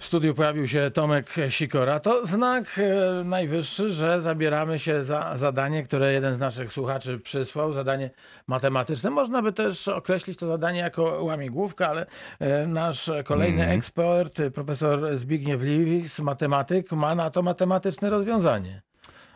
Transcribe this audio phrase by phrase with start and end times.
[0.00, 2.00] W studiu pojawił się Tomek Sikora.
[2.00, 7.72] To znak e, najwyższy, że zabieramy się za zadanie, które jeden z naszych słuchaczy przysłał,
[7.72, 8.10] zadanie
[8.46, 9.10] matematyczne.
[9.10, 12.06] Można by też określić to zadanie jako łamigłówka, ale
[12.38, 18.82] e, nasz kolejny ekspert, e, profesor Zbigniew Liwis, matematyk, ma na to matematyczne rozwiązanie.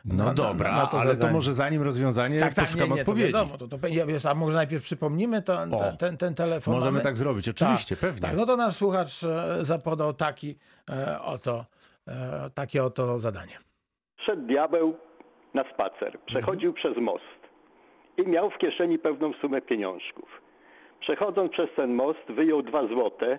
[0.05, 1.33] No Na- na- dobra, na to ale to zadanie.
[1.35, 3.33] może zanim rozwiązanie, Tak, tak, poszukam nie, nie, to odpowiedzi.
[3.33, 3.59] wiadomo.
[3.59, 6.75] To, to, ja wiesz, a może najpierw przypomnimy to, O, ten, ten, ten telefon?
[6.75, 7.05] Możemy mamy?
[7.05, 8.21] tak zrobić, oczywiście, tak, pewnie.
[8.21, 10.57] Tak, no to nasz słuchacz e, zapodał taki
[10.91, 11.65] e, oto,
[12.09, 13.59] e, takie oto zadanie.
[14.27, 14.97] Szedł diabeł
[15.55, 16.19] na spacer.
[16.27, 17.25] Przechodził przez most
[18.19, 20.29] i miał w kieszeni pewną sumę pieniążków.
[21.01, 23.39] Przechodząc przez ten most, wyjął dwa złote,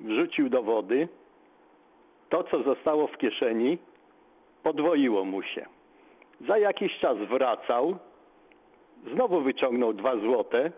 [0.00, 1.08] wrzucił do wody.
[2.28, 3.78] To, co zostało w kieszeni,
[4.62, 5.66] podwoiło mu się.
[6.52, 7.96] Za jakiś czas wracał,
[9.12, 10.72] znowu wyciągnął dwa złote,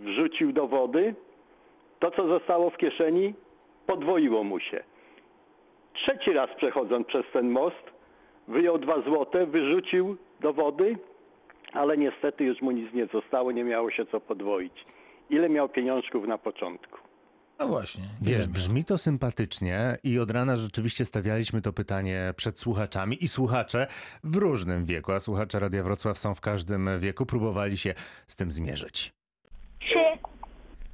[0.00, 1.14] wrzucił do wody.
[1.98, 3.34] To, co zostało w kieszeni,
[3.86, 4.84] podwoiło mu się.
[5.92, 7.90] Trzeci raz przechodząc przez ten most,
[8.48, 10.96] wyjął dwa złote, wyrzucił do wody,
[11.72, 14.84] ale niestety już mu nic nie zostało, nie miało się co podwoić.
[15.30, 17.09] Ile miał pieniążków na początku?
[17.60, 18.04] No właśnie.
[18.22, 18.52] Wiesz, wiemy.
[18.52, 23.86] brzmi to sympatycznie i od rana rzeczywiście stawialiśmy to pytanie przed słuchaczami i słuchacze
[24.24, 27.94] w różnym wieku, a słuchacze Radia Wrocław są w każdym wieku, próbowali się
[28.26, 29.12] z tym zmierzyć.
[29.78, 29.98] Czy,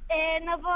[0.09, 0.69] e, no bo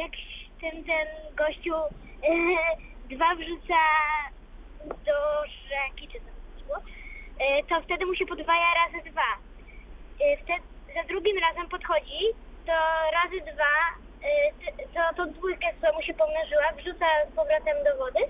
[0.00, 0.12] jak
[0.60, 3.80] ten, ten gościu e, dwa wrzuca
[4.88, 5.18] do
[5.68, 6.76] rzeki, czy tam było,
[7.38, 9.30] e, to wtedy mu się podwaja razy dwa.
[10.20, 10.62] E, wtedy,
[10.94, 12.20] za drugim razem podchodzi,
[12.66, 12.72] to
[13.12, 14.05] razy dwa,
[14.96, 18.20] e, t- to, to dwójkę, co mu się pomnożyła, wrzuca z powrotem do wody,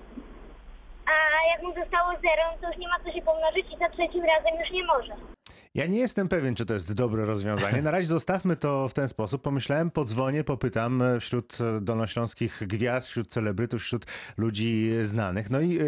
[1.05, 3.89] a jak mu zostało zero, no to już nie ma co się pomnożyć i za
[3.89, 5.36] trzecim razem już nie może.
[5.77, 7.81] Ja nie jestem pewien, czy to jest dobre rozwiązanie.
[7.81, 9.41] Na razie zostawmy to w ten sposób.
[9.41, 14.05] Pomyślałem, podzwonię, popytam wśród dolnośląskich gwiazd, wśród celebrytów, wśród
[14.37, 15.49] ludzi znanych.
[15.49, 15.79] No i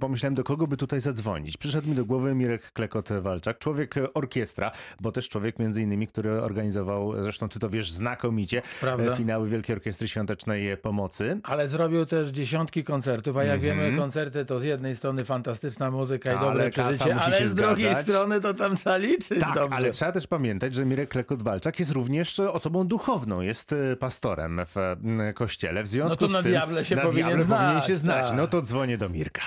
[0.00, 1.56] pomyślałem, do kogo by tutaj zadzwonić.
[1.56, 7.22] Przyszedł mi do głowy Mirek Klekot-Walczak, człowiek orkiestra, bo też człowiek między innymi, który organizował,
[7.22, 9.16] zresztą ty to wiesz znakomicie, Prawda.
[9.16, 11.40] finały Wielkiej Orkiestry Świątecznej Pomocy.
[11.42, 13.78] Ale zrobił też dziesiątki koncertów, a jak Mhm.
[13.80, 17.54] wiemy, koncerty to z jednej strony fantastyczna muzyka i Ale dobre kasa przeżycie, ale z
[17.54, 19.76] drugiej strony to tam trzeba liczyć Tak, dobrze.
[19.76, 24.60] ale trzeba też pamiętać, że Mirek Klekot-Walczak jest również e, osobą duchowną, jest e, pastorem
[24.74, 24.76] w
[25.20, 25.82] e, kościele.
[25.82, 27.94] W związku No to z na tym diable się na powinien diable znać, powinien się
[27.94, 28.28] znać.
[28.28, 28.36] tak.
[28.36, 29.42] No to dzwonię do Mirka.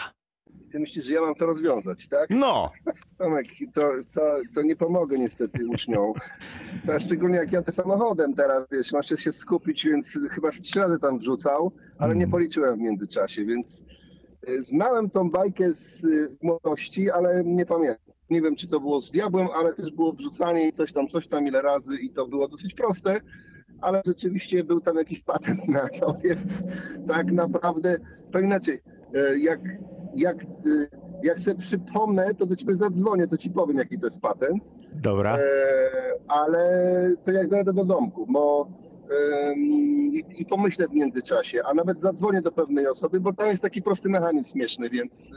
[0.72, 2.30] Ty myślisz, że ja mam to rozwiązać, tak?
[2.30, 2.72] No,
[3.18, 4.22] Tomek, to, to,
[4.56, 6.14] to nie pomogę niestety uczniom.
[6.86, 11.00] To szczególnie jak jadę samochodem teraz, wiesz, masz się skupić, więc chyba z trzy razy
[11.00, 13.84] tam wrzucał, ale nie policzyłem w międzyczasie, więc
[14.60, 16.02] znałem tą bajkę z,
[16.32, 18.09] z młodości, ale nie pamiętam.
[18.30, 21.28] Nie wiem, czy to było z diabłem, ale też było wrzucanie i coś tam, coś
[21.28, 23.22] tam ile razy i to było dosyć proste,
[23.82, 26.50] ale rzeczywiście był tam jakiś patent na to, więc
[27.08, 27.98] tak naprawdę,
[28.32, 28.82] to inaczej,
[29.16, 29.60] e, jak,
[30.16, 30.48] jak, e,
[31.24, 34.64] jak sobie przypomnę, to do ciebie zadzwonię, to ci powiem, jaki to jest patent,
[34.94, 35.38] dobra.
[35.38, 35.42] e,
[36.28, 38.68] ale to jak dojadę do domku, bo
[40.12, 43.82] i, i pomyślę w międzyczasie, a nawet zadzwonię do pewnej osoby, bo tam jest taki
[43.82, 45.34] prosty mechanizm śmieszny, więc y,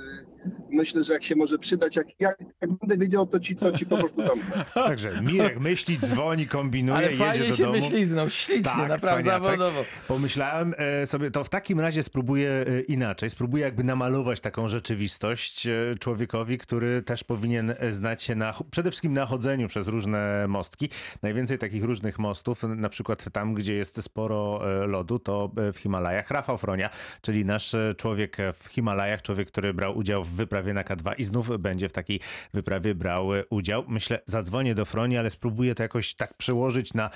[0.70, 3.86] myślę, że jak się może przydać, jak, jak, jak będę wiedział, to ci, to ci
[3.86, 4.40] po prostu dam.
[4.74, 7.80] Także Mirek myśli, dzwoni, kombinuje, ale jedzie fajnie do się domu.
[7.80, 9.44] myśliznął, ślicznie, Tak, naprawdę cwaniaczek.
[9.44, 9.84] zawodowo.
[10.08, 13.30] Pomyślałem e, sobie, to w takim razie spróbuję e, inaczej.
[13.30, 19.12] Spróbuję jakby namalować taką rzeczywistość e, człowiekowi, który też powinien znać się na, przede wszystkim
[19.12, 20.88] na chodzeniu przez różne mostki.
[21.22, 26.30] Najwięcej takich różnych mostów, na przykład tam, gdzie jest sporo lodu, to w Himalajach.
[26.30, 31.12] Rafał Fronia, czyli nasz człowiek w Himalajach, człowiek, który brał udział w wyprawie na K2
[31.18, 32.20] i znów będzie w takiej
[32.54, 33.84] wyprawie brał udział.
[33.88, 37.10] Myślę, zadzwonię do Froni, ale spróbuję to jakoś tak przełożyć na,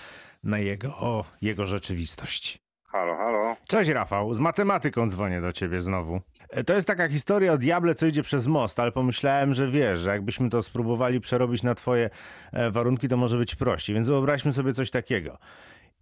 [0.44, 2.59] na jego, o, jego rzeczywistość.
[2.88, 3.56] Halo, halo.
[3.69, 6.21] Cześć Rafał, z matematyką dzwonię do ciebie znowu.
[6.50, 10.00] E, To jest taka historia o diable, co idzie przez most, ale pomyślałem, że wiesz,
[10.00, 12.10] że jakbyśmy to spróbowali przerobić na twoje
[12.53, 15.38] e, warunki, to może być prościej, więc wyobraźmy sobie coś takiego.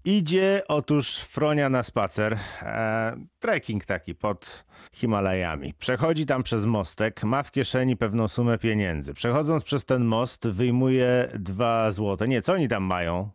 [0.05, 5.75] Idzie otóż Fronia na spacer, e, trekking taki pod Himalajami.
[5.75, 9.15] Przechodzi tam przez mostek, ma w kieszeni pewną sumę pieniędzy.
[9.15, 12.29] Przechodząc przez ten most wyjmuje dwa złote.
[12.29, 13.31] Nie, co oni tam mają?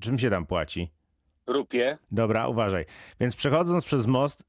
[0.00, 0.90] Czym się tam płaci?
[1.50, 1.98] Rupie.
[2.12, 2.84] Dobra, uważaj.
[3.20, 4.44] Więc przechodząc przez most,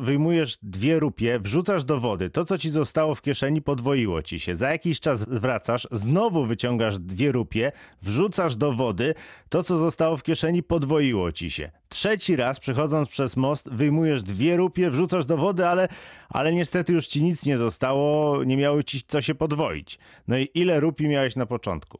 [0.00, 2.30] wyjmujesz dwie rupie, wrzucasz do wody.
[2.30, 4.54] To, co ci zostało w kieszeni, podwoiło ci się.
[4.54, 7.72] Za jakiś czas wracasz, znowu wyciągasz dwie rupie,
[8.02, 9.14] wrzucasz do wody.
[9.48, 11.70] To, co zostało w kieszeni, podwoiło ci się.
[11.88, 15.88] Trzeci raz, przechodząc przez most, wyjmujesz dwie rupie, wrzucasz do wody, ale,
[16.28, 19.98] ale niestety już ci nic nie zostało, nie miało ci co się podwoić.
[20.28, 21.98] No i ile rupi miałeś na początku?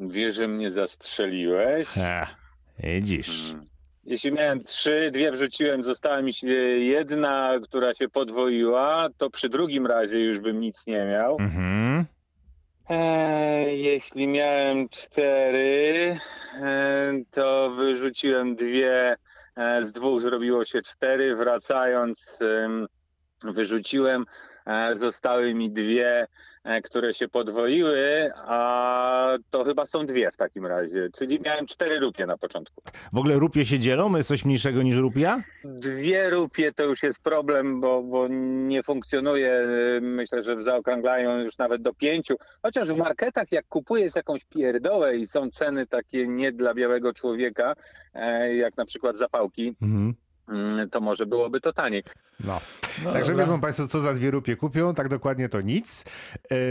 [0.00, 1.88] Wiesz, że mnie zastrzeliłeś?
[1.98, 2.28] Ech,
[2.78, 3.50] widzisz.
[3.50, 3.75] Mm.
[4.06, 9.86] Jeśli miałem trzy, dwie wrzuciłem, została mi się jedna, która się podwoiła, to przy drugim
[9.86, 11.36] razie już bym nic nie miał.
[11.40, 12.04] Mhm.
[12.88, 16.18] Eee, jeśli miałem cztery,
[16.62, 19.16] eee, to wyrzuciłem dwie,
[19.56, 22.38] e, z dwóch zrobiło się cztery, wracając
[23.44, 24.24] wyrzuciłem,
[24.66, 26.26] e, zostały mi dwie,
[26.64, 32.00] e, które się podwoiły, a to chyba są dwie w takim razie, czyli miałem cztery
[32.00, 32.82] rupie na początku.
[33.12, 34.16] W ogóle rupie się dzielą?
[34.16, 35.42] Jest coś mniejszego niż rupia?
[35.64, 39.68] Dwie rupie to już jest problem, bo, bo nie funkcjonuje.
[40.00, 42.34] Myślę, że zaokrąglają już nawet do pięciu.
[42.62, 47.74] Chociaż w marketach, jak kupujesz jakąś pierdołę i są ceny takie nie dla białego człowieka,
[48.14, 50.14] e, jak na przykład zapałki, Mhm.
[50.48, 52.02] Mm, to może byłoby to taniej.
[52.44, 52.60] No.
[53.04, 53.44] No Także dobra.
[53.44, 56.04] wiedzą Państwo, co za dwie rupie kupią, tak dokładnie to nic.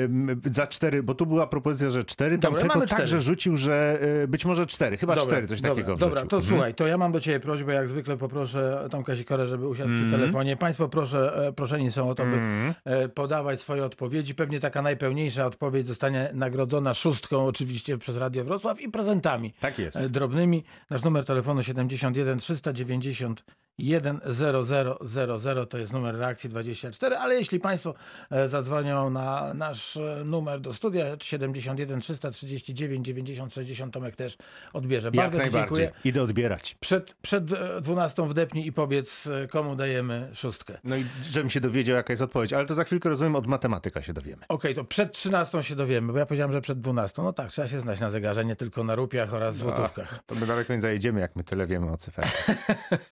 [0.04, 3.58] Ym, za cztery, bo tu była propozycja, że cztery, tam Dobra, tylko mamy także rzucił,
[3.58, 6.30] że y, być może cztery, chyba Dobra, cztery, coś dobra, takiego Dobra, wrzucił.
[6.30, 6.54] to Mhm.
[6.54, 10.04] słuchaj, to ja mam do ciebie prośbę, jak zwykle poproszę Tomka Sikorę, żeby usiadł przy
[10.04, 10.22] Mhm.
[10.22, 10.58] telefonie.
[10.58, 12.74] Państwo proszę, e, proszeni są o to, by Mhm.
[12.86, 14.36] e, podawać swoje odpowiedzi.
[14.36, 20.06] Pewnie taka najpełniejsza odpowiedź zostanie nagrodzona szóstką oczywiście przez Radio Wrocław i prezentami Tak jest.
[20.06, 20.64] drobnymi.
[20.90, 23.36] Nasz numer telefonu 71 391
[23.78, 27.94] 10000 to jest numer reakcji 24, ale jeśli Państwo
[28.32, 34.38] e, zadzwonią na nasz e, numer do studia 71 339 90 60 Tomek też
[34.74, 35.08] odbierze.
[35.08, 35.62] Jak Bardzo najbardziej.
[35.62, 35.92] dziękuję.
[36.06, 36.76] Idę odbierać.
[36.80, 40.78] Przed, przed e, 12 wdepnij i powiedz, e, komu dajemy szóstkę.
[40.84, 44.02] No i żebym się dowiedział, jaka jest odpowiedź, ale to za chwilkę, rozumiem, od matematyka
[44.02, 44.46] się dowiemy.
[44.48, 47.22] Okej, to przed 13 się dowiemy, bo ja powiedziałem, że przed 12.
[47.22, 50.20] No tak, trzeba się znać na zegarze, nie tylko na rupiach oraz złotówkach.
[50.26, 52.46] To my daleko nie zajedziemy, jak my tyle wiemy o cyferach.